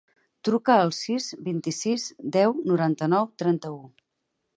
[0.47, 2.05] Truca al sis, vint-i-sis,
[2.37, 3.79] deu, noranta-nou, trenta-u.